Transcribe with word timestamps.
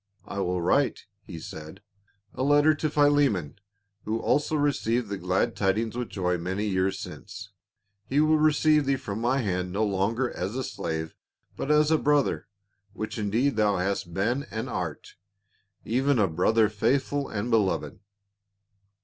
"I 0.25 0.39
will 0.39 0.59
write," 0.63 1.05
he 1.21 1.37
said, 1.37 1.79
"a 2.33 2.41
letter 2.41 2.73
to 2.73 2.89
Phile 2.89 3.31
mon— 3.31 3.57
who 4.05 4.17
also 4.17 4.55
received 4.55 5.09
the 5.09 5.17
glad 5.19 5.55
tidings 5.55 5.95
with 5.95 6.09
joy 6.09 6.39
many 6.39 6.65
years 6.65 6.97
since; 6.97 7.51
he 8.09 8.19
will 8.19 8.39
receive 8.39 8.87
thee 8.87 8.95
from 8.95 9.21
my 9.21 9.37
hand 9.43 9.71
no 9.71 9.85
longer 9.85 10.31
as 10.35 10.55
a 10.55 10.63
slave 10.63 11.13
but 11.55 11.69
as 11.69 11.91
a 11.91 11.99
brother, 11.99 12.47
which 12.93 13.19
indeed 13.19 13.57
thou 13.57 13.77
hast 13.77 14.11
been 14.11 14.47
and 14.49 14.67
art— 14.71 15.17
even 15.85 16.17
a 16.17 16.27
brother 16.27 16.67
faithful 16.67 17.29
and 17.29 17.51
be 17.51 17.57
loved." 17.57 17.99